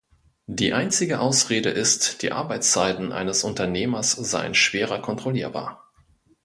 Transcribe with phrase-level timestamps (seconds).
[0.47, 5.91] Die einzige Ausrede ist, die Arbeitszeiten eines Unternehmers seien schwerer kontrollierbar.